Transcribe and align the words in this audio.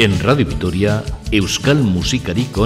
En 0.00 0.18
Radio 0.18 0.46
Vitoria, 0.46 1.04
Euskal 1.30 1.76
Musikarik 1.84 2.56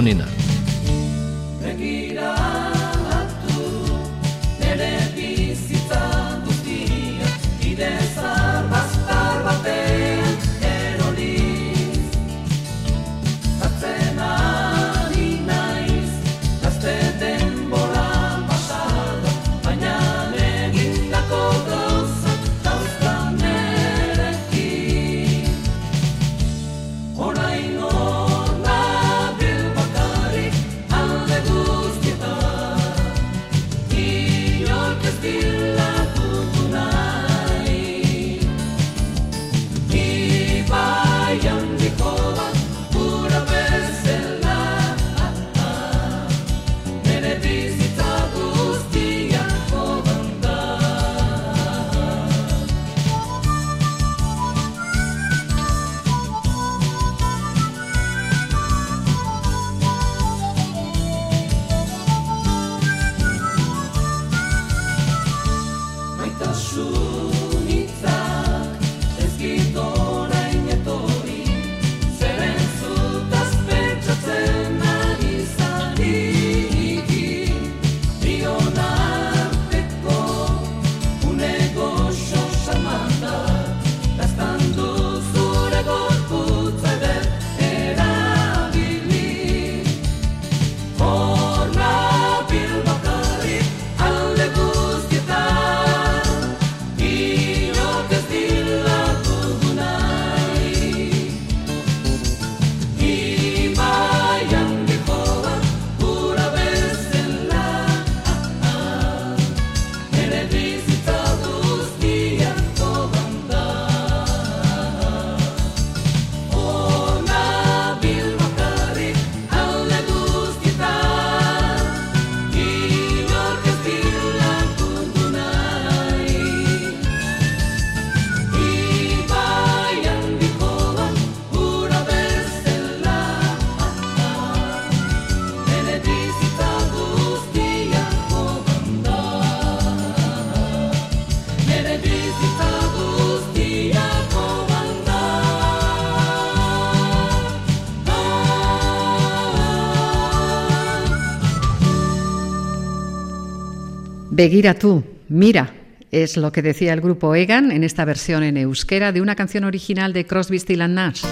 onena. 154.45 154.49
Begiratu, 154.49 155.03
mira, 155.29 155.73
es 156.11 156.37
lo 156.37 156.51
que 156.51 156.61
decía 156.61 156.93
el 156.93 157.01
grupo 157.01 157.35
Egan 157.35 157.71
en 157.71 157.83
esta 157.83 158.05
versión 158.05 158.43
en 158.43 158.57
euskera 158.57 159.11
de 159.11 159.21
una 159.21 159.35
canción 159.35 159.63
original 159.63 160.13
de 160.13 160.25
Crosby, 160.25 160.59
Still 160.59 160.93
Nash. 160.93 161.23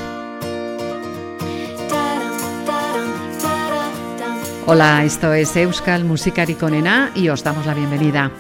Hola, 4.66 5.04
esto 5.04 5.34
es 5.34 5.56
Euskal 5.58 6.06
Musikarikonena 6.06 7.12
y 7.16 7.30
os 7.30 7.44
damos 7.44 7.66
la 7.66 7.74
bienvenida. 7.74 8.32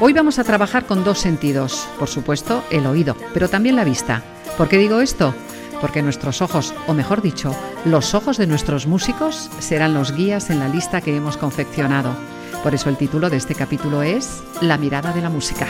Hoy 0.00 0.14
vamos 0.14 0.38
a 0.38 0.44
trabajar 0.44 0.86
con 0.86 1.04
dos 1.04 1.18
sentidos, 1.18 1.86
por 1.98 2.08
supuesto 2.08 2.64
el 2.70 2.86
oído, 2.86 3.14
pero 3.34 3.48
también 3.48 3.76
la 3.76 3.84
vista. 3.84 4.22
¿Por 4.56 4.68
qué 4.68 4.78
digo 4.78 5.00
esto? 5.00 5.34
Porque 5.80 6.02
nuestros 6.02 6.40
ojos, 6.40 6.74
o 6.86 6.94
mejor 6.94 7.20
dicho, 7.20 7.54
los 7.84 8.14
ojos 8.14 8.38
de 8.38 8.46
nuestros 8.46 8.86
músicos 8.86 9.50
serán 9.60 9.94
los 9.94 10.16
guías 10.16 10.50
en 10.50 10.58
la 10.58 10.68
lista 10.68 11.02
que 11.02 11.14
hemos 11.14 11.36
confeccionado. 11.36 12.39
Por 12.62 12.74
eso 12.74 12.90
el 12.90 12.96
título 12.98 13.30
de 13.30 13.38
este 13.38 13.54
capítulo 13.54 14.02
es 14.02 14.42
La 14.60 14.76
mirada 14.76 15.12
de 15.12 15.22
la 15.22 15.30
música. 15.30 15.66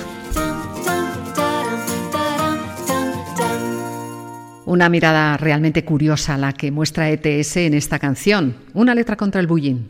Una 4.67 4.89
mirada 4.89 5.37
realmente 5.37 5.85
curiosa 5.85 6.37
la 6.37 6.53
que 6.53 6.71
muestra 6.71 7.11
ETS 7.11 7.57
en 7.57 7.75
esta 7.75 7.99
canción, 7.99 8.55
una 8.73 8.95
letra 8.95 9.17
contra 9.17 9.41
el 9.41 9.47
bullying. 9.49 9.89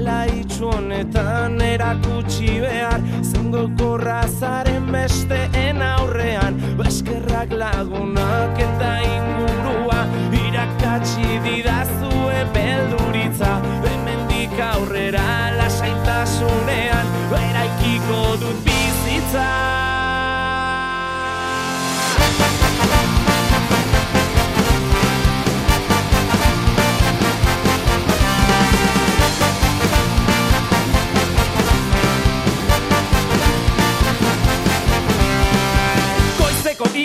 Gela 0.00 0.24
itxu 0.24 0.70
honetan 0.72 1.60
erakutsi 1.60 2.60
behar. 2.60 3.00
Zengo 3.22 3.68
korrazaren 3.78 4.86
besteen 4.92 5.82
aurrean 5.82 6.56
eskerrak 6.86 7.52
lagunak 7.52 8.56
eta 8.66 8.92
ingurua. 9.04 10.00
Irakatsi 10.40 11.40
didazue 11.44 12.40
belduritza 12.54 13.52
hemendik 13.84 14.56
aurrera 14.72 15.28
lasaitasunean. 15.58 17.06
Eraikiko 17.42 18.22
dut 18.40 18.64
bizitza 18.64 19.79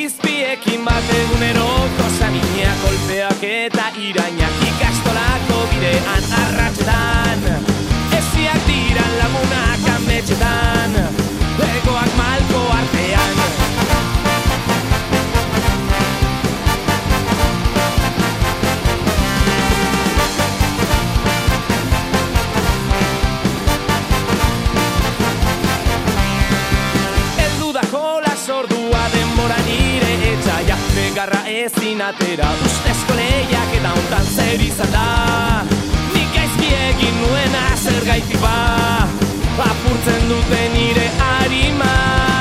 izpiekin 0.04 0.86
bat 0.86 1.12
egunero 1.20 1.68
Kosamina 1.98 2.74
kolpeak 2.82 3.44
eta 3.50 3.88
irainak 4.08 4.64
ikastolako 4.70 5.62
bidean 5.72 6.28
arratxetan 6.42 7.46
Esiak 8.20 8.68
diran 8.68 9.16
lagunak 9.22 9.88
ametxetan 9.96 11.00
ezin 31.66 32.02
atera. 32.02 32.50
Ustezko 32.66 33.16
lehiak 33.18 33.74
eta 33.80 33.94
hontan 33.98 34.28
zer 34.36 34.62
izan 34.68 34.92
da? 34.94 35.06
Nik 36.14 36.30
gaizki 36.36 36.70
egin 36.92 37.18
nuena 37.24 37.66
zer 37.82 38.06
gaiti 38.06 38.38
ba? 38.44 38.56
Apurtzen 39.66 40.30
dute 40.30 40.64
nire 40.76 41.10
harima 41.20 42.35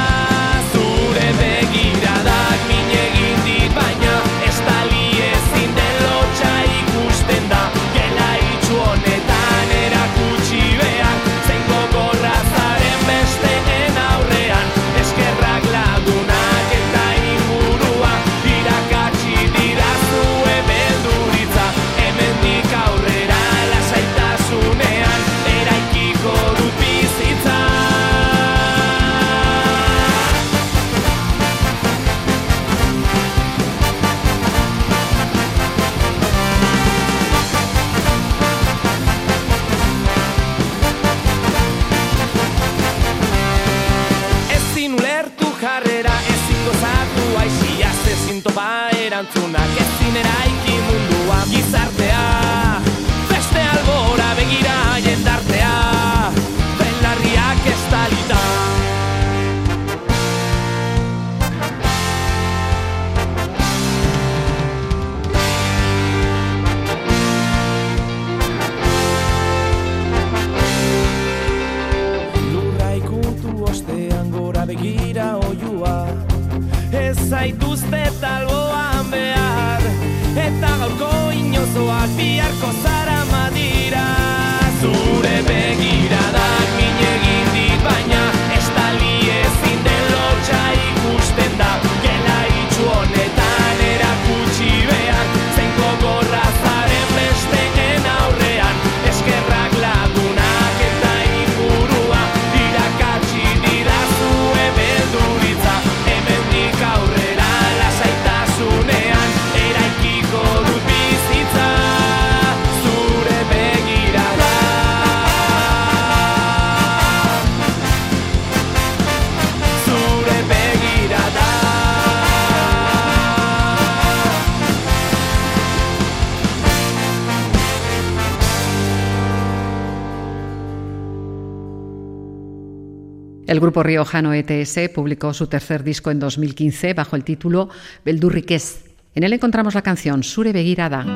El 133.55 133.61
grupo 133.61 133.85
riojano 133.85 134.35
ETS 134.35 134.91
publicó 134.93 135.33
su 135.33 135.47
tercer 135.47 135.85
disco 135.85 136.11
en 136.11 136.19
2015 136.19 136.93
bajo 136.93 137.15
el 137.15 137.23
título 137.23 137.69
Beldurriquez. 138.05 138.87
En 139.15 139.23
él 139.23 139.33
encontramos 139.33 139.77
la 139.77 139.83
canción 139.83 140.25
Sure 140.25 140.53
Begirada. 140.53 141.07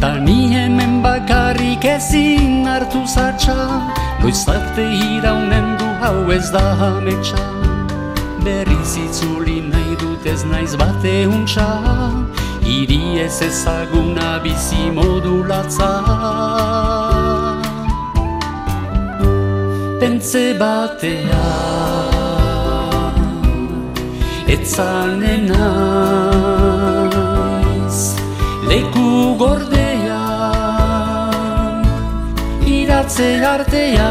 Ta 0.00 0.14
ni 0.14 0.52
hemen 0.52 1.02
bakarrik 1.02 1.84
ezin 1.84 2.66
hartu 2.66 3.02
zatxa 3.14 3.56
Noiz 4.20 4.44
arte 4.48 4.84
iraunen 4.84 5.76
du 5.78 5.88
hau 6.00 6.30
ez 6.36 6.52
da 6.52 6.64
ametsa 6.90 7.44
Berriz 8.44 8.96
itzuli 9.04 9.60
nahi 9.72 9.96
dut 10.00 10.26
ez 10.26 10.44
naiz 10.44 10.76
bate 10.76 11.16
untxa 11.26 11.68
Iri 12.78 13.20
ez 13.24 13.42
ezaguna 13.48 14.38
bizi 14.44 14.90
modulatza 14.96 15.92
Pentze 20.00 20.46
batean 20.60 21.79
Naiz 24.50 24.58
Leku 28.66 29.38
gordean 29.38 30.10
Iratze 32.66 33.46
artean. 33.46 34.10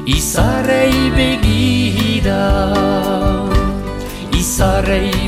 Izarrei 0.07 1.11
begira 1.17 2.94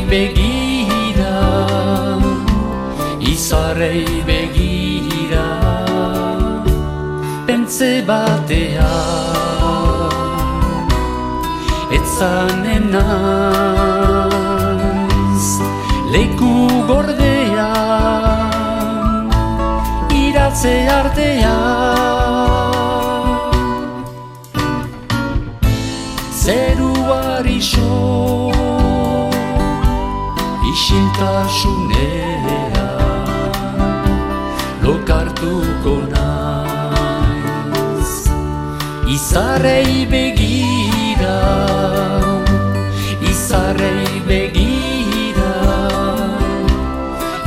begira 0.09 1.37
Izarrei 3.21 4.23
begira 4.27 5.47
Pentze 7.47 8.03
batea. 8.07 8.95
Etzanen 11.97 12.85
naiz 12.95 13.07
Leku 16.13 16.55
gordea 16.89 17.73
Iratze 20.23 20.77
artea 20.99 21.57
Isiltasunea 30.77 32.85
Lokartuko 34.85 35.95
naiz. 36.13 38.13
Izarrei 39.15 39.95
begira 40.13 41.39
Izarrei 43.31 44.13
begira 44.29 45.53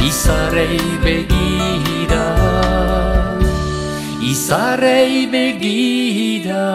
Izarrei 0.10 0.82
begira. 1.06 2.26
Izarrei 4.34 5.16
begira 5.32 6.66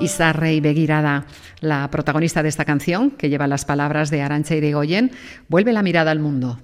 Izarrei 0.00 0.60
Begirada, 0.60 1.26
la 1.60 1.90
protagonista 1.90 2.42
de 2.42 2.48
esta 2.48 2.64
canción, 2.64 3.10
que 3.10 3.28
lleva 3.28 3.46
las 3.46 3.64
palabras 3.66 4.10
de 4.10 4.22
Arancha 4.22 4.56
Irigoyen, 4.56 5.12
vuelve 5.48 5.72
la 5.72 5.82
mirada 5.82 6.10
al 6.10 6.20
mundo. 6.20 6.58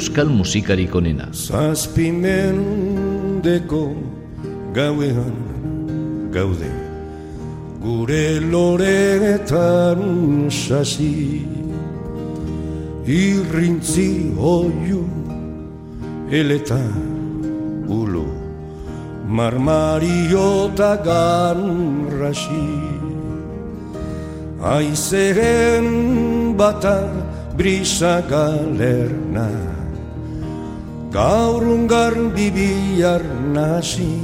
Euskal 0.00 0.32
musikarik 0.32 0.96
onena. 0.96 1.28
Zazpimendeko 1.28 3.92
gauean 4.72 5.36
gaude. 6.32 6.72
Gure 7.82 8.40
loretan 8.40 10.48
sasi. 10.48 11.44
Irrintzi 13.04 14.32
oiu 14.40 15.04
eleta 16.32 16.80
ulo. 17.84 18.24
Marmariota 19.28 20.96
ganrasi 21.04 22.72
Aizeren 24.64 26.56
bata 26.56 27.04
brisa 27.52 28.24
galerna 28.24 29.69
Gaur 31.10 31.62
ungar 31.62 32.14
bibiar 32.36 33.22
nasi 33.54 34.14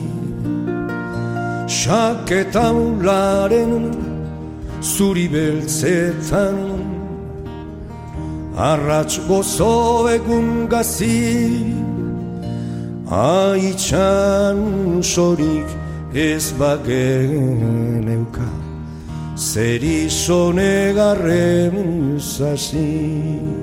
Saketa 1.66 2.70
ularen 2.70 3.90
zuri 4.80 5.26
beltzetan. 5.34 6.58
Arratx 8.56 9.18
gozo 9.28 10.06
egun 10.14 10.68
gazi 10.70 11.74
Aitxan 13.10 15.02
sorik 15.02 15.68
ez 16.14 16.52
bagen 16.58 18.06
euka. 18.16 18.50
Zer 19.36 19.82
izone 19.82 20.94
garren 20.94 22.18
zazi 22.18 23.55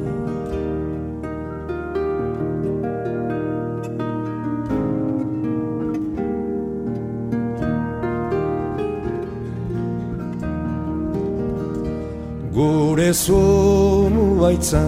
Gure 12.53 13.13
zonu 13.13 14.41
baitza 14.41 14.83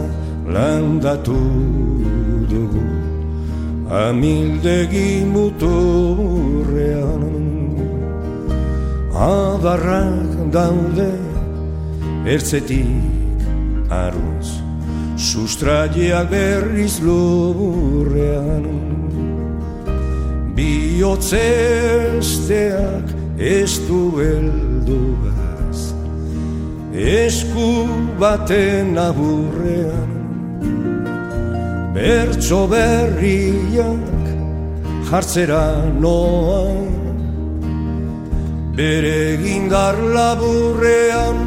landatu 0.55 1.39
dugu. 2.50 2.86
Amildegi 3.89 5.25
muturrean. 5.34 7.24
Adarrak 9.15 10.51
daude 10.51 11.12
ertzetik 12.27 13.39
aruz 13.89 14.65
Sustraiak 15.15 16.27
berriz 16.29 17.00
lurrean. 17.00 18.65
Biotzesteak 20.55 23.05
ez 23.39 23.79
du 23.88 24.19
eldugaz 24.19 25.35
Esku 26.96 28.18
baten 28.18 28.96
aburrean 28.96 30.12
Bertso 31.94 32.68
berriak 32.72 34.16
jartzera 35.10 35.92
noan. 36.00 36.88
Bere 38.75 39.38
gindar 39.44 39.96
laburrean 40.16 41.40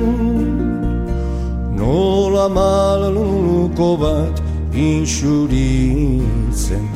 nola 1.77 2.49
maluko 2.49 3.91
bat 4.05 4.37
insuritzen 4.73 6.89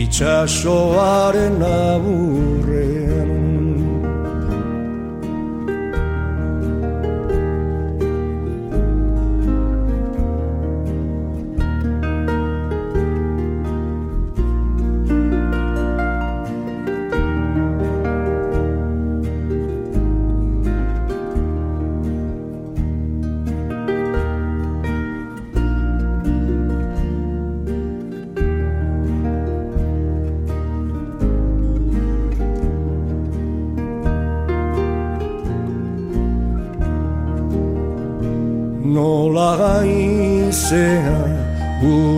itxasoaren 0.00 1.60
aburrean 1.60 3.43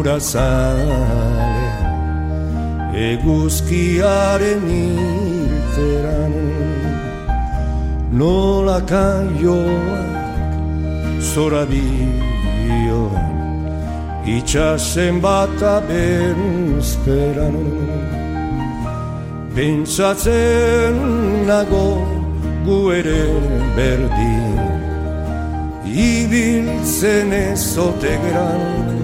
gura 0.06 0.20
zale 0.20 1.70
eguzkiaren 3.10 4.64
irteran. 4.70 6.34
Nola 8.12 8.80
kaioak 8.92 10.52
zora 11.32 11.64
bioan 11.70 13.34
itxasen 14.36 15.20
bat 15.20 15.62
abenzperan. 15.76 17.58
Pentsatzen 19.54 20.96
nago 21.50 21.88
gu 22.66 22.78
ere 22.98 23.24
berdin 23.76 24.58
ibiltzen 26.10 27.32
ezote 27.32 28.14
gran 28.26 28.95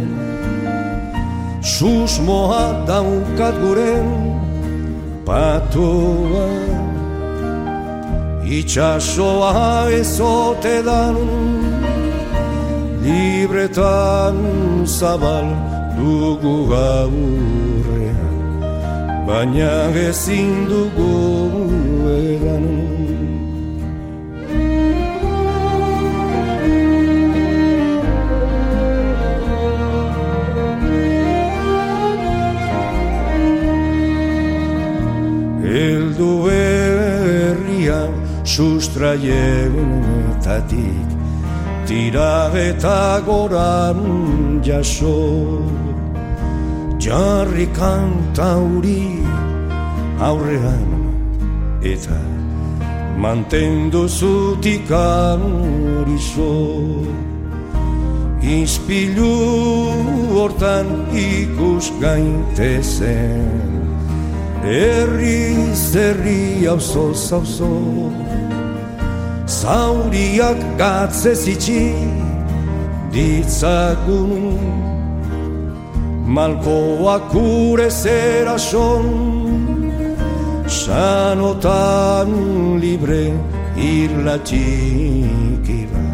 Susmoa 1.62 2.82
daukat 2.86 3.54
guren 3.62 4.06
patoa. 5.24 6.50
Itxasoa 8.42 9.88
ezote 9.94 10.82
dan 10.82 11.16
libretan 13.06 14.36
zabal 14.84 15.46
dugu 15.94 16.66
gaurrean. 16.66 18.34
Baina 19.26 19.86
ezin 19.94 20.66
dugu 20.66 21.14
egan 22.10 22.66
Eldu 35.72 36.52
herrian 36.52 38.12
sustraietatik 38.44 41.08
Tira 41.88 42.52
eta 42.52 43.24
goran 43.24 44.60
jaso 44.60 45.64
Jarri 47.00 47.64
kantauri 47.72 49.24
aurrean 50.20 50.92
Eta 51.80 52.20
mantendu 53.16 54.12
zutikan 54.12 55.40
horizo 55.96 56.52
Inspilu 58.44 59.40
hortan 60.36 61.08
ikus 61.16 61.88
gaintezen 61.96 63.81
Herri 64.62 65.74
zerri 65.74 66.66
hauzo 66.66 67.06
zauzo. 67.14 67.72
Zauriak 69.46 70.60
gatze 70.78 71.34
zitsi 71.34 71.94
ditzagun. 73.12 74.92
Malkoak 76.26 77.34
ure 77.34 77.90
zera 77.90 78.56
son 78.58 79.06
Sanotan 80.66 82.30
libre 82.80 83.34
irla 83.76 84.36
txikira 84.48 86.06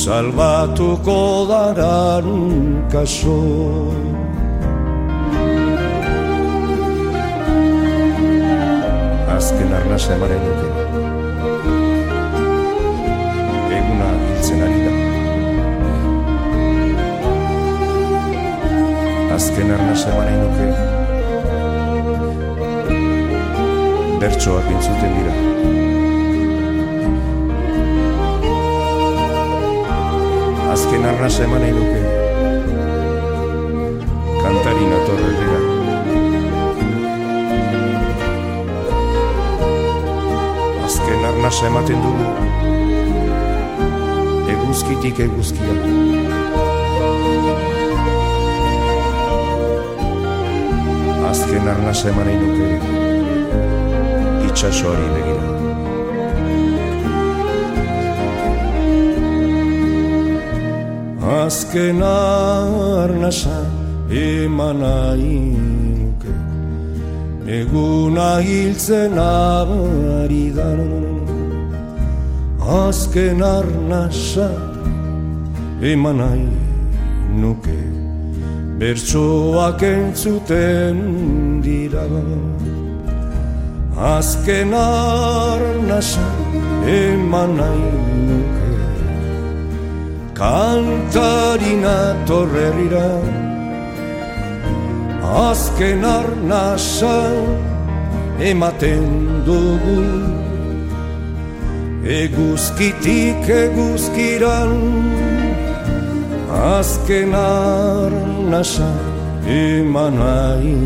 Salbatuko 0.00 1.46
daran 1.50 2.28
kaso 2.90 3.38
Azken 9.40 9.72
arnasa 9.72 10.12
emaren 10.12 10.42
duke. 10.44 10.66
Eguna 13.76 14.08
hiltzen 14.24 14.64
ari 14.66 14.80
da. 14.82 14.92
Azken 19.36 19.72
arnasa 19.76 20.12
emaren 20.12 20.42
duke. 20.44 20.66
Bertsoak 24.20 24.68
entzuten 24.74 25.16
dira. 25.16 25.34
Azken 30.76 31.08
arnasa 31.14 31.48
eman 31.48 31.66
duke. 31.80 32.00
Kantarina 34.44 34.98
torrerrera 35.08 35.59
Azken 41.20 41.32
arnasa 41.36 41.66
ematen 41.66 42.00
dugu. 42.00 42.26
Eguzkitik 44.52 45.18
eguzkia. 45.20 45.74
Azken 51.28 51.68
arnasa 51.72 52.08
eman 52.08 52.28
duke 52.40 52.68
Itxasoari 54.48 55.06
begira. 55.14 55.44
Azken 61.44 62.00
arnasa 62.02 63.58
eman 64.08 64.76
nahi 64.80 65.36
nuke 65.52 65.89
Eguna 67.50 68.38
hiltzen 68.38 69.18
ari 69.18 70.54
da. 70.54 70.70
Azken 72.80 73.40
arnasa 73.42 74.50
eman 75.82 76.20
nahi 76.22 76.46
nuke. 77.40 77.80
Bertsoak 78.78 79.82
entzuten 79.82 80.98
dira. 81.64 82.06
Azken 84.14 84.72
arnasa 84.84 86.28
eman 87.00 87.50
nahi 87.58 87.92
nuke. 88.30 88.72
Kantarina 90.38 91.98
torrerira 92.28 93.08
Azken 95.22 96.04
arnasa 96.04 97.18
ematen 98.40 99.44
dugu. 99.46 100.00
Eguzkitik 102.04 103.44
eguzkiran 103.48 104.72
Azken 106.50 107.34
arnasa 107.34 108.90
eman 109.46 110.16
nahi. 110.18 110.78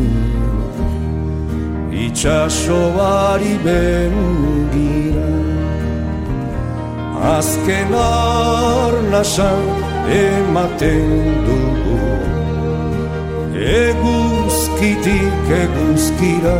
Itxasoari 2.05 3.55
bengira 3.63 5.31
Azken 7.37 7.93
arnasa 7.95 9.51
ematen 10.11 11.09
dugu 11.47 11.84
Eguzkitik 13.55 15.47
eguzkira. 15.63 16.59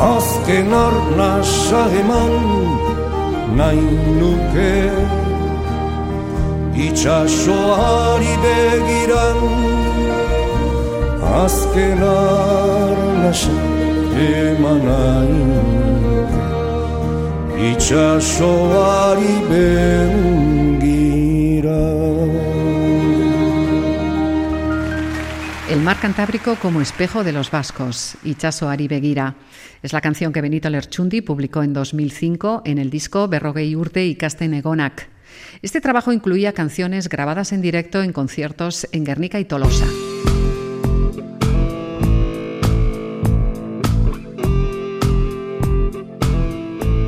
Azken 0.00 0.72
arnasa 0.72 1.82
eman 2.00 2.34
nahi 3.56 3.84
nuke. 4.20 4.76
Itxasoari 6.86 8.34
begiran 8.44 9.40
Azken 11.44 12.00
arnasa 12.00 13.56
eman 14.16 14.80
nahi 14.88 15.38
nuke. 15.50 16.40
Itxasoari 17.70 19.34
bengira 19.50 20.96
mar 25.86 26.00
Cantábrico 26.00 26.56
como 26.56 26.80
espejo 26.80 27.22
de 27.22 27.30
los 27.30 27.52
vascos, 27.52 28.16
Itxasoari 28.24 28.88
begira. 28.88 29.36
Es 29.84 29.92
la 29.92 30.00
canción 30.00 30.32
que 30.32 30.40
Benito 30.40 30.68
Lerchundi 30.68 31.20
publicó 31.20 31.62
en 31.62 31.72
2005 31.72 32.62
en 32.64 32.78
el 32.78 32.90
disco 32.90 33.28
Berrogei 33.28 33.76
urte 33.76 34.04
ikasten 34.04 34.54
egonak. 34.54 35.08
Este 35.62 35.80
trabajo 35.80 36.12
incluía 36.12 36.54
canciones 36.54 37.08
grabadas 37.08 37.52
en 37.52 37.62
directo 37.62 38.02
en 38.02 38.12
conciertos 38.12 38.88
en 38.90 39.04
Guernica 39.04 39.38
y 39.38 39.44
Tolosa. 39.44 39.86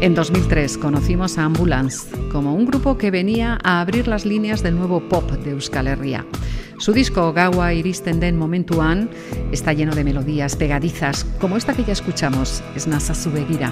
En 0.09 0.14
2003 0.14 0.79
conocimos 0.79 1.37
a 1.37 1.44
Ambulance 1.44 2.09
como 2.33 2.55
un 2.55 2.64
grupo 2.64 2.97
que 2.97 3.11
venía 3.11 3.59
a 3.62 3.83
abrir 3.83 4.09
las 4.09 4.25
líneas 4.25 4.62
del 4.62 4.75
nuevo 4.75 5.07
pop 5.07 5.31
de 5.33 5.51
Euskal 5.51 5.87
Herria. 5.87 6.25
Su 6.79 6.94
disco 6.94 7.35
Gaua 7.35 7.75
iristen 7.75 8.18
den 8.18 8.38
momentuan 8.38 9.11
está 9.53 9.75
lleno 9.75 9.94
de 9.94 10.05
melodías 10.05 10.57
pegadizas, 10.57 11.25
como 11.38 11.59
esta 11.59 11.75
que 11.75 11.85
ya 11.85 11.92
escuchamos, 11.92 12.62
es 12.75 12.87
Nasa 12.87 13.14
Zubegira. 13.14 13.71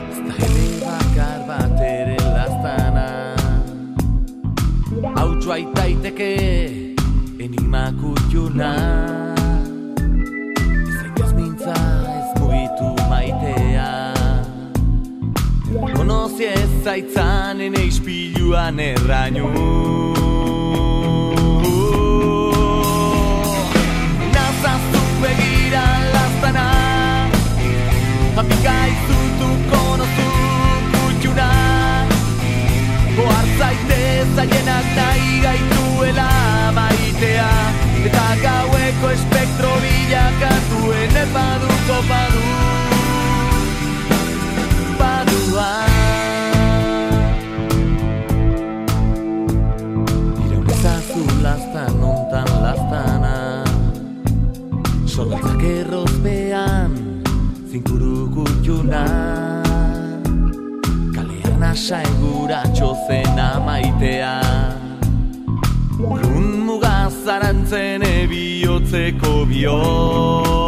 zie 16.37 16.53
ez 16.53 16.71
zaitzan 16.85 17.61
ene 17.65 17.81
izpiluan 17.89 18.81
erraino 18.81 19.47
Nazaztuk 24.35 25.11
begira 25.23 25.85
lastana 26.15 26.67
Apika 28.43 28.77
izutu 28.93 29.51
konotu 29.73 30.29
kutxuna 30.93 31.51
Oartzaite 33.25 34.01
zailenak 34.35 34.91
nahi 34.99 35.39
gaituela 35.47 36.31
maitea 36.81 37.53
Eta 38.05 38.27
gaueko 38.45 39.15
espektro 39.17 39.73
bilakatu 39.87 40.93
Enepaduko 41.05 42.03
padu, 42.11 42.45
padu. 42.45 42.86
errozpean 55.67 56.93
zinkuru 57.71 58.29
kutxuna 58.35 59.05
kalean 61.15 61.63
asa 61.71 62.03
egura 62.11 62.61
txozen 62.75 63.41
amaitea. 63.49 64.35
Urrun 65.97 66.49
mugaz 66.69 67.17
arantzen 67.37 68.05
ebiotzeko 68.13 69.35
biot 69.51 70.66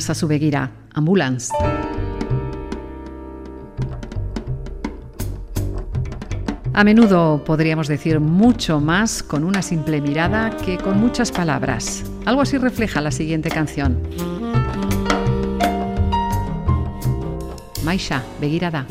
ezazu 0.00 0.26
begira, 0.26 0.72
ambulantz. 0.92 1.50
A 6.72 6.84
menudo 6.84 7.42
podríamos 7.44 7.88
decir 7.88 8.20
mucho 8.20 8.80
más 8.80 9.22
con 9.22 9.44
una 9.44 9.60
simple 9.60 10.00
mirada 10.00 10.50
que 10.64 10.78
con 10.78 10.98
muchas 10.98 11.30
palabras. 11.30 12.04
Algo 12.24 12.42
así 12.42 12.58
refleja 12.58 13.00
la 13.00 13.10
siguiente 13.10 13.50
canción. 13.50 13.98
Maixa, 17.84 18.22
begirada. 18.40 18.86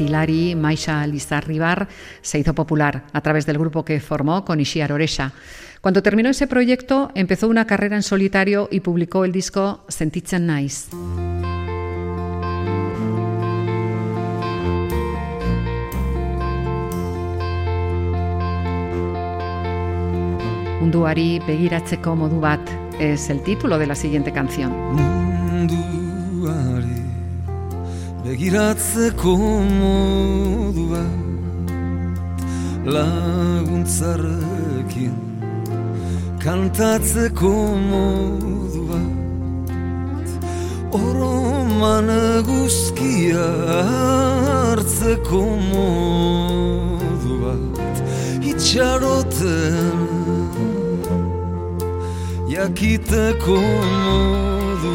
Triquitilari, 0.00 0.54
Maisha 0.54 1.06
Lizarribar, 1.06 1.86
se 2.22 2.38
hizo 2.38 2.54
popular 2.54 3.04
a 3.12 3.20
través 3.20 3.44
del 3.44 3.58
grupo 3.58 3.84
que 3.84 4.00
formó 4.00 4.46
con 4.46 4.58
Ishiar 4.58 4.92
Oresha. 4.92 5.32
Cuando 5.82 6.02
terminó 6.02 6.30
ese 6.30 6.46
proyecto, 6.46 7.10
empezó 7.14 7.48
una 7.48 7.66
carrera 7.66 7.96
en 7.96 8.02
solitario 8.02 8.68
y 8.70 8.80
publicó 8.80 9.26
el 9.26 9.32
disco 9.32 9.84
Sentitzen 9.88 10.46
Nice. 10.46 10.96
Munduari 20.80 21.40
begiratzeko 21.46 22.16
modu 22.16 22.40
bat 22.40 22.60
es 22.98 23.28
el 23.28 23.42
título 23.42 23.78
de 23.78 23.86
la 23.86 23.94
siguiente 23.94 24.32
canción. 24.32 24.72
Begiratzeko 28.24 29.34
modu 29.80 30.84
bat 30.92 31.68
laguntzarekin 32.94 35.16
kantatzeko 36.44 37.52
modu 37.90 38.82
bat 38.90 40.28
oroman 41.00 42.08
eguzkia 42.16 43.46
hartzeko 43.78 45.42
modu 45.70 47.32
bat 47.44 47.96
itxaroten 48.52 49.98
jakiteko 52.52 53.58
modu 54.04 54.94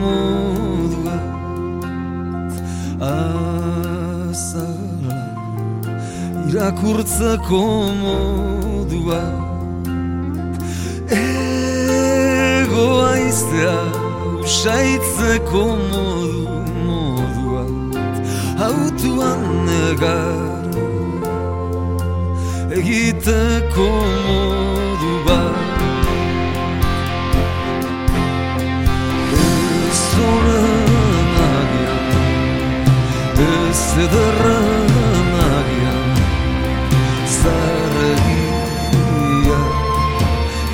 modua 0.00 1.16
azala 3.00 5.20
irakurtzeko 6.48 7.60
modua 8.02 9.22
egoa 11.10 13.12
iztea 13.28 13.78
usaitzeko 14.42 15.64
modu 15.90 16.42
modua. 16.86 17.64
Autuan 18.68 19.42
negar 19.66 20.66
egiteko 22.78 23.88
modu 24.26 25.12
bat 25.26 25.67
Agian 35.48 36.08
Zarregia 37.38 38.40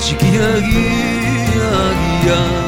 Txikiagia 0.00 1.68
agian 1.84 2.63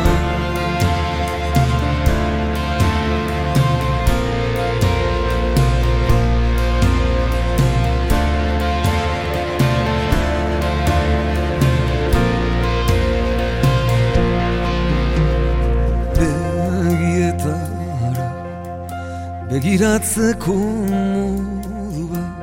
begiratzeko 19.77 20.55
modu 20.91 22.05
bat 22.13 22.37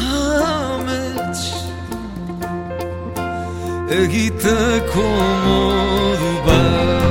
amets 0.00 1.42
egiteko 4.00 5.06
modu 5.44 6.32
bat 6.48 7.09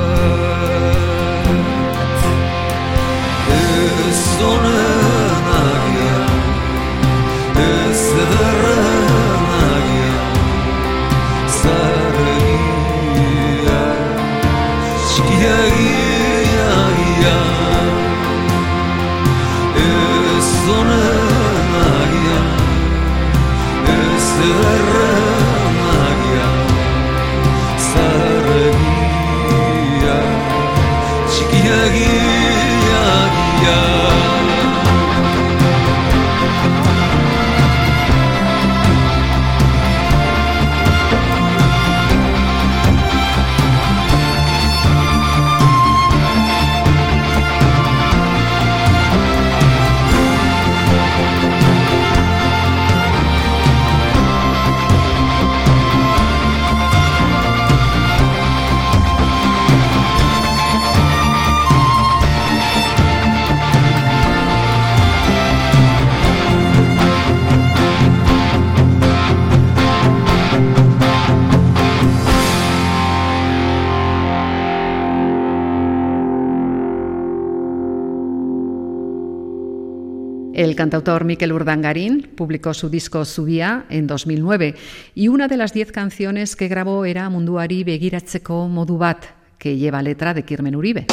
cantautor 80.80 81.26
Miquel 81.26 81.52
Urdangarín 81.52 82.30
publicó 82.34 82.72
su 82.72 82.88
disco 82.88 83.26
Subía 83.26 83.84
en 83.90 84.06
2009 84.06 84.76
y 85.14 85.28
una 85.28 85.46
de 85.46 85.58
las 85.58 85.74
diez 85.74 85.92
canciones 85.92 86.56
que 86.56 86.68
grabó 86.68 87.04
era 87.04 87.28
Munduari 87.28 87.84
begiratzeko 87.84 88.66
modu 88.66 88.96
bat, 88.96 89.26
que 89.58 89.76
lleva 89.76 90.00
letra 90.00 90.32
de 90.32 90.42
Kirmen 90.42 90.74
Uribe. 90.74 91.04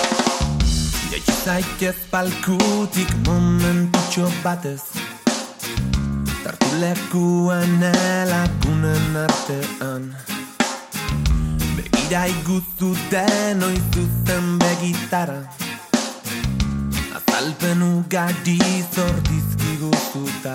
Azalpen 17.38 17.82
ugari 17.82 18.58
zordizkiguzuta 18.94 20.54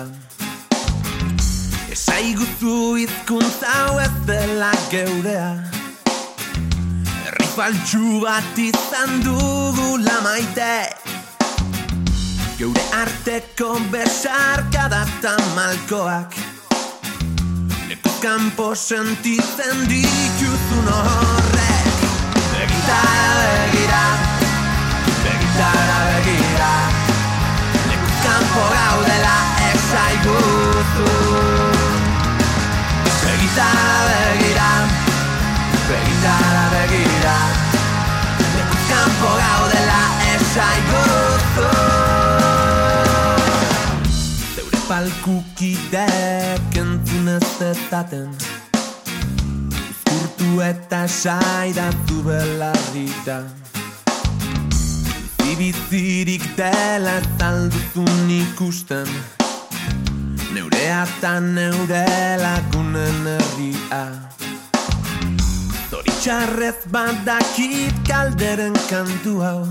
Esaiguzu 1.93 2.73
hizkuntza 2.99 3.69
hau 3.75 3.99
ez 4.03 4.15
dela 4.27 4.71
geurea. 4.91 5.45
Herri 7.23 7.47
bat 8.23 8.57
izan 8.57 9.23
dugula 9.23 10.17
maite. 10.25 10.73
Geure 12.57 12.83
arteko 12.99 13.79
besarkada 13.93 15.05
eta 15.07 15.37
malkoak 15.55 16.35
Lekuz 17.87 18.17
kanpo 18.25 18.75
sentitzen 18.75 19.87
dituzun 19.87 20.91
horrek. 20.97 22.03
Begitara 22.51 23.31
begira. 23.39 24.03
Begitara 25.23 25.97
begira 26.03 26.12
kanpo 28.53 28.69
gaudela 28.69 29.35
esaiguzu 29.69 31.09
Begitara 33.23 33.97
begira 34.09 34.69
Begitara 35.89 36.63
begira. 36.73 37.37
Lekuz 38.55 38.83
kanpo 38.89 39.31
gaudela 39.41 40.01
esaiguzu 40.33 41.69
Zeure 44.53 44.79
palkukidek 44.87 46.79
entzun 46.85 47.27
ez 47.35 47.49
dezaten 47.59 48.29
Uzkurtu 49.89 50.61
eta 50.69 51.07
saidatu 51.07 52.21
belarrita 55.53 55.57
Bizirik 55.57 56.57
dela 56.57 57.21
zalduzun 57.39 58.29
ikusten. 58.29 59.07
Neurea 60.53 61.05
eta 61.07 61.39
neure 61.39 62.37
lagunen 62.37 63.27
herria. 63.27 64.03
Zoritxarrez 65.89 66.85
badakit 66.91 67.93
kalderen 68.07 68.73
kantu 68.89 69.41
hau. 69.41 69.67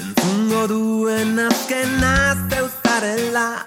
Entzungo 0.00 0.66
duen 0.68 1.38
azkena 1.38 2.36
zeuzarela 2.50 3.66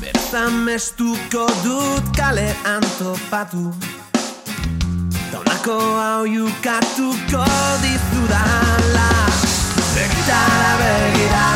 Berzamestuko 0.00 1.46
dut 1.64 2.16
kalean 2.16 2.82
topatu 2.98 3.72
Taunako 5.64 5.96
hau 5.96 6.26
jukatuko 6.28 7.44
dizudala. 7.80 9.08
Begitara 9.96 10.72
begira 10.80 11.46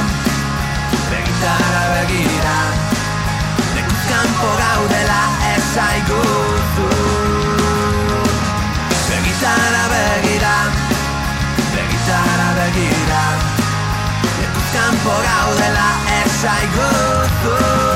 Begitara 1.11 1.83
begira. 1.93 2.57
Lekuz 3.77 4.05
kanpo 4.09 4.49
gaudela 4.61 5.21
esaiguzu 5.53 6.89
Begitara 9.11 9.85
begira 9.93 10.57
Begitara 11.75 12.49
begira. 12.61 13.23
Lekuz 14.41 14.69
kanpo 14.73 15.21
gaudela 15.29 15.89
esaiguzu 16.23 17.88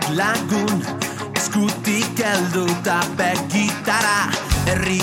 Saidak 0.00 0.16
lagun, 0.16 0.82
eskutik 1.36 2.20
heldu 2.20 2.64
eta 2.68 3.00
begitara 3.16 4.30
Herri 4.66 5.00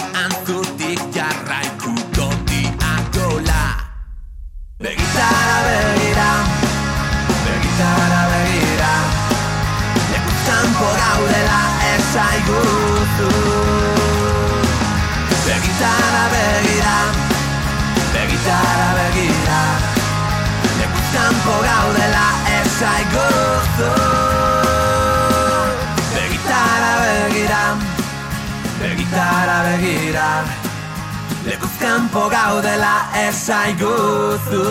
kanpo 31.97 32.29
gaudela 32.29 33.09
esaiguzu 33.27 34.65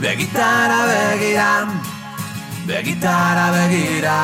Begitara 0.00 0.78
begira, 0.90 1.50
begitara 2.66 3.46
begira 3.52 4.18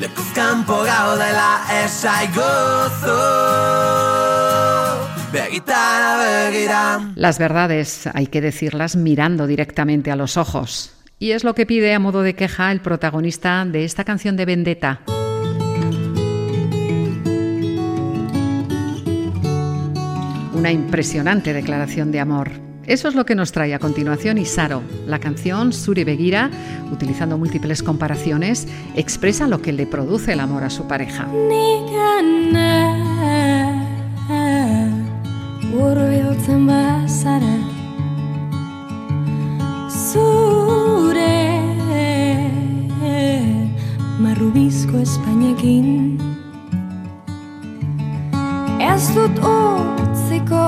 Lekuz 0.00 0.32
kanpo 0.34 0.82
gaudela 0.82 1.50
esaiguzu 1.84 3.20
Las 7.14 7.38
verdades 7.38 8.08
hay 8.12 8.26
que 8.26 8.40
decirlas 8.40 8.96
mirando 8.96 9.46
directamente 9.46 10.10
a 10.10 10.16
los 10.16 10.36
ojos. 10.36 10.92
Y 11.18 11.32
es 11.32 11.44
lo 11.44 11.54
que 11.54 11.66
pide 11.66 11.94
a 11.94 11.98
modo 11.98 12.22
de 12.22 12.34
queja 12.34 12.72
el 12.72 12.80
protagonista 12.80 13.64
de 13.64 13.84
esta 13.84 14.04
canción 14.04 14.36
de 14.36 14.46
Vendetta. 14.46 15.00
Una 20.66 20.72
impresionante 20.72 21.52
declaración 21.52 22.10
de 22.10 22.18
amor. 22.18 22.50
Eso 22.86 23.06
es 23.06 23.14
lo 23.14 23.24
que 23.24 23.36
nos 23.36 23.52
trae 23.52 23.72
a 23.72 23.78
continuación 23.78 24.36
Isaro. 24.36 24.82
La 25.06 25.20
canción 25.20 25.72
Suri 25.72 26.02
Begira, 26.02 26.50
utilizando 26.90 27.38
múltiples 27.38 27.84
comparaciones, 27.84 28.66
expresa 28.96 29.46
lo 29.46 29.62
que 29.62 29.72
le 29.72 29.86
produce 29.86 30.32
el 30.32 30.40
amor 30.40 30.64
a 30.64 30.70
su 30.70 30.88
pareja. 30.88 31.28
Ez 48.80 49.14
dut 49.14 50.05
utziko 50.46 50.66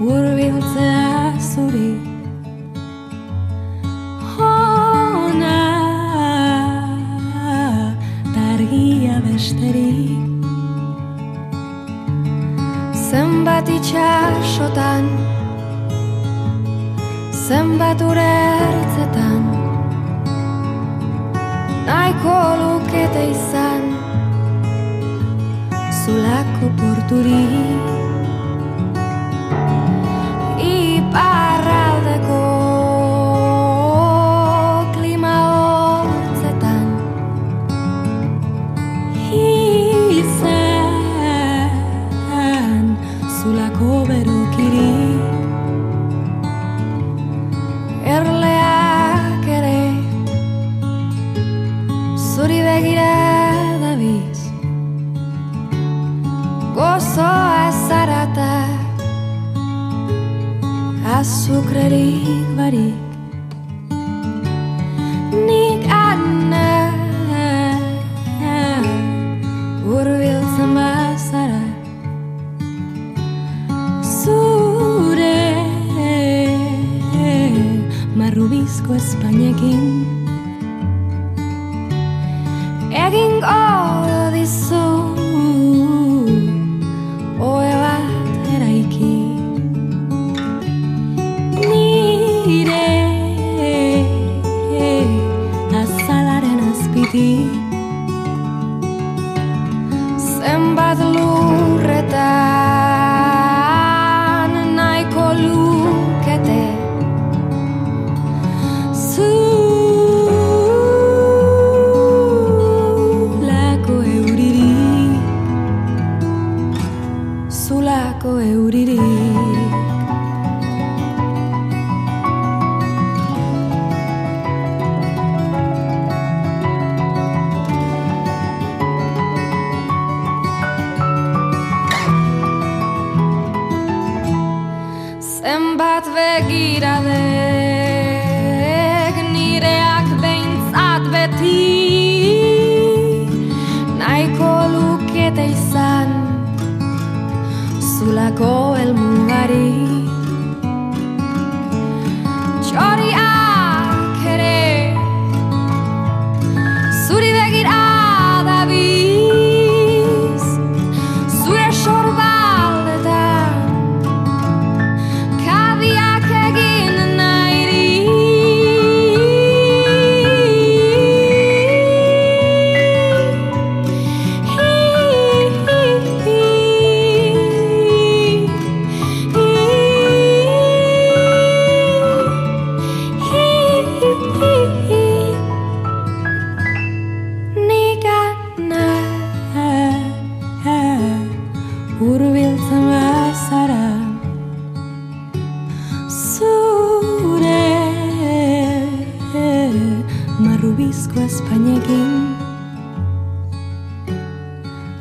Urbiltzea 0.00 1.32
zuri 1.38 2.00
Hona 4.36 5.60
Targia 8.34 9.20
besterik 9.20 10.24
Zenbat 12.94 13.68
itxasotan 13.68 15.04
Zenbat 17.32 18.00
ure 18.02 18.32
ertzetan 18.70 19.44
Naiko 21.86 22.40
lukete 22.60 23.30
izan 23.30 23.97
Zulako 26.08 26.72
porturik 26.80 27.97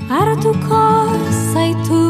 hartuko 0.10 0.82
zaitu 1.54 2.02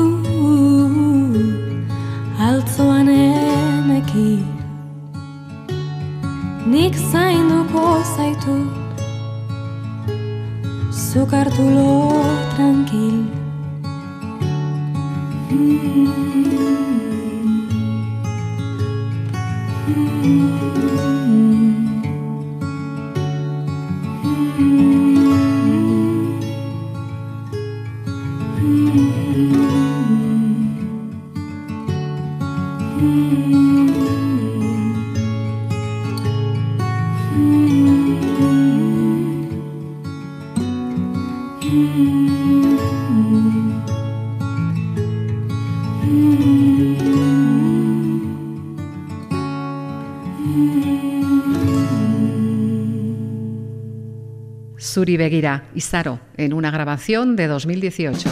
Zuri 55.07 55.15
Begira, 55.15 55.63
Saro 55.77 56.19
en 56.35 56.51
una 56.51 56.69
grabación 56.69 57.37
de 57.37 57.47
2018. 57.47 58.29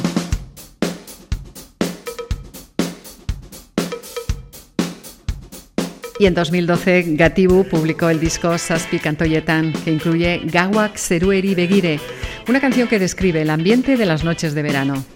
Y 6.19 6.25
en 6.25 6.33
2012, 6.33 7.15
Gatibu 7.15 7.63
publicó 7.69 8.09
el 8.09 8.19
disco 8.19 8.57
Saspi 8.57 8.99
Kantoyetan, 8.99 9.71
que 9.85 9.91
incluye 9.91 10.41
Gawak 10.43 10.97
Zerueri 10.97 11.55
Begire, 11.55 12.01
una 12.49 12.59
canción 12.59 12.89
que 12.89 12.99
describe 12.99 13.41
el 13.41 13.51
ambiente 13.51 13.95
de 13.95 14.05
las 14.05 14.25
noches 14.25 14.53
de 14.53 14.61
verano. 14.61 15.14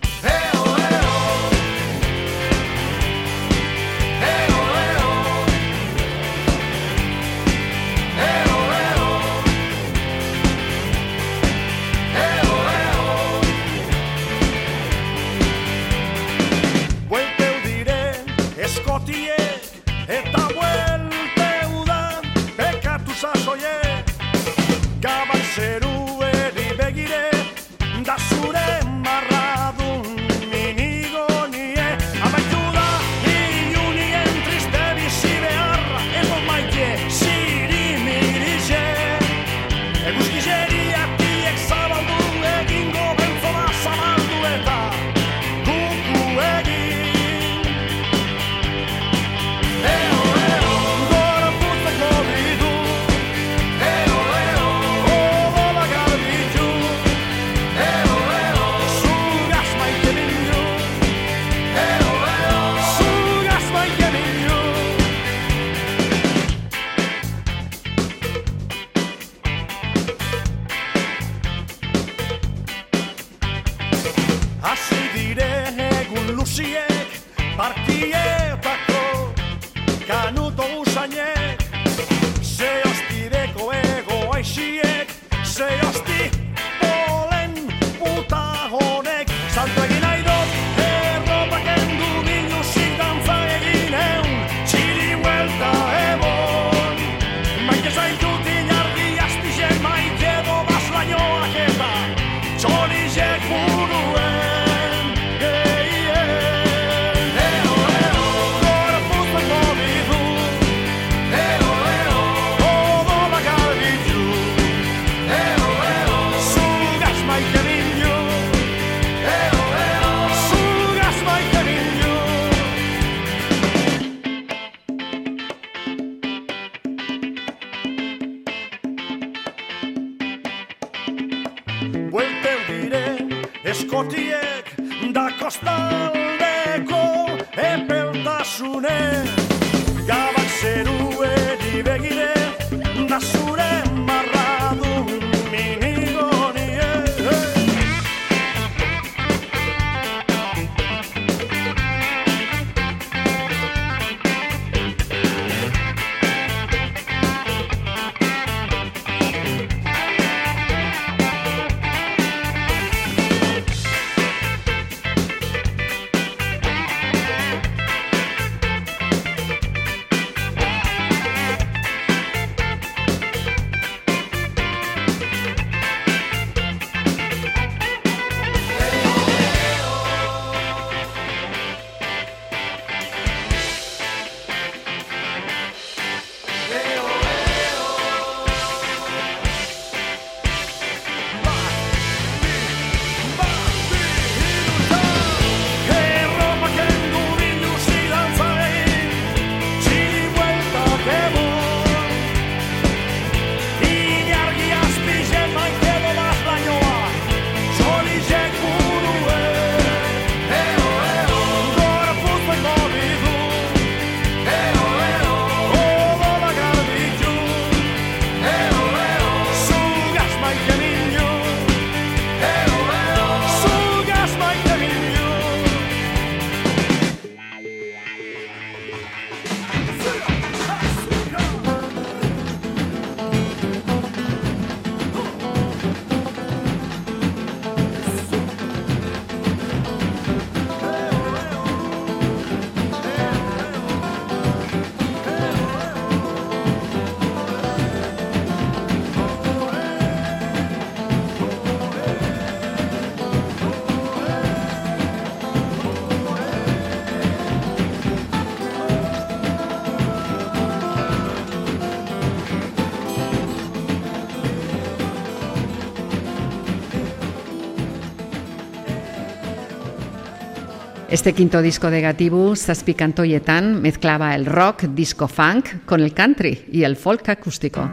Este 271.20 271.34
quinto 271.34 271.62
disco 271.62 271.90
de 271.90 272.00
Gatibu, 272.00 272.56
Zazpi 272.56 272.94
Cantoyetan, 272.94 273.82
mezclaba 273.82 274.34
el 274.36 274.46
rock, 274.46 274.84
disco 274.84 275.28
funk 275.28 275.84
con 275.86 276.00
el 276.00 276.14
country 276.14 276.64
y 276.72 276.84
el 276.84 276.96
folk 276.96 277.28
acústico. 277.28 277.90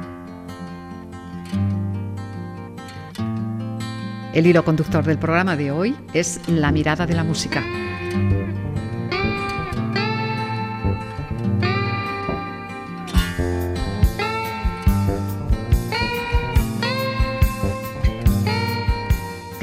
El 4.33 4.47
hilo 4.47 4.65
conductor 4.65 5.05
del 5.05 5.19
programa 5.19 5.57
de 5.57 5.73
hoy 5.73 5.97
es 6.15 6.41
la 6.47 6.71
mirada 6.71 7.05
de 7.05 7.15
la 7.15 7.25
música. 7.25 7.65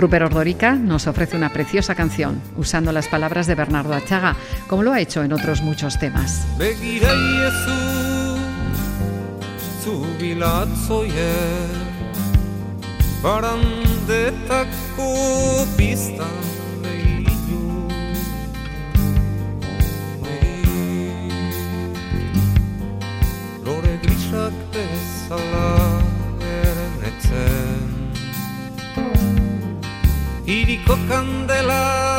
Rupert 0.04 0.26
Ordorica 0.26 0.74
nos 0.76 1.08
ofrece 1.08 1.38
una 1.38 1.54
preciosa 1.54 1.96
canción 1.96 2.42
usando 2.58 2.92
las 2.92 3.08
palabras 3.08 3.48
de 3.48 3.56
Bernardo 3.56 3.94
Achaga, 3.94 4.36
como 4.68 4.84
lo 4.84 4.92
ha 4.92 5.00
hecho 5.00 5.24
en 5.24 5.32
otros 5.32 5.62
muchos 5.62 5.98
temas. 5.98 6.46
cook 30.86 31.12
on 31.12 31.48
the. 31.48 32.13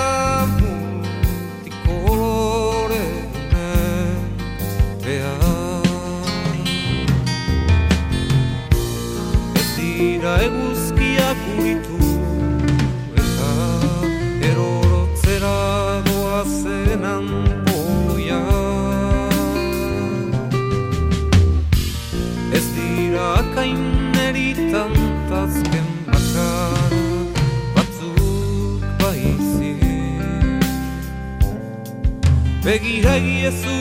Begira 32.84 33.16
iezu 33.16 33.76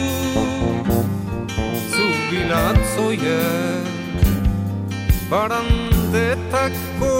zubilatzoien 1.91 3.83
Barandetako 5.29 7.12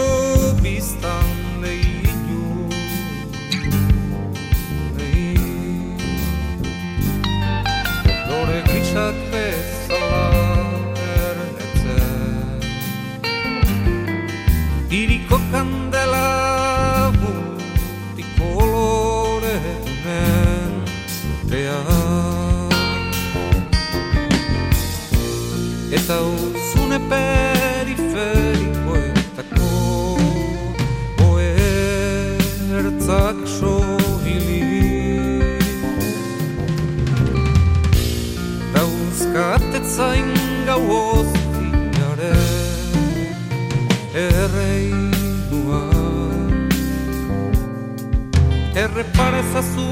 e 48.76 48.86
repara 48.88 49.38
ezazu 49.38 49.86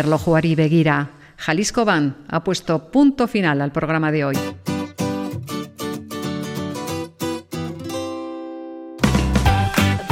erlojuari 0.06 0.56
begira. 0.56 1.10
Jalisco 1.38 1.84
Band 1.84 2.28
ha 2.30 2.44
puesto 2.44 2.92
punto 2.92 3.28
final 3.28 3.62
al 3.62 3.72
programa 3.72 4.12
de 4.12 4.24
hoy. 4.24 4.38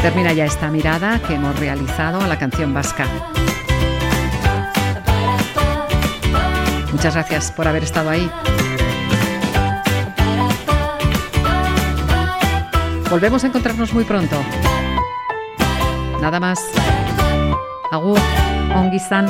Termina 0.02 0.34
ya 0.34 0.46
esta 0.46 0.70
mirada 0.70 1.20
que 1.20 1.36
hemos 1.36 1.58
realizado 1.58 2.20
a 2.20 2.28
la 2.28 2.38
canción 2.38 2.74
vasca. 2.74 3.06
Muchas 6.92 7.14
gracias 7.14 7.52
por 7.52 7.68
haber 7.68 7.84
estado 7.84 8.10
ahí. 8.10 8.30
Volvemos 13.10 13.44
a 13.44 13.48
encontrarnos 13.48 13.94
muy 13.94 14.04
pronto. 14.04 14.36
Nada 16.20 16.40
más. 16.40 16.60
Agur, 17.92 18.20
ongi 18.76 19.00
san. 19.00 19.28